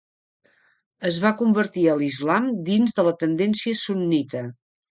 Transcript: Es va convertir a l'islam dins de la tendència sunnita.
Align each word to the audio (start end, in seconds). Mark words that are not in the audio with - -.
Es 1.09 1.19
va 1.25 1.31
convertir 1.41 1.85
a 1.91 1.95
l'islam 2.01 2.49
dins 2.73 2.99
de 3.01 3.07
la 3.11 3.15
tendència 3.27 3.79
sunnita. 3.87 4.47